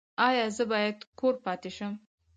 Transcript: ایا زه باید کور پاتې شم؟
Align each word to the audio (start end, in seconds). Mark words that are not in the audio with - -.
ایا 0.27 0.45
زه 0.57 0.63
باید 0.71 0.97
کور 1.19 1.33
پاتې 1.45 1.69
شم؟ 1.77 1.93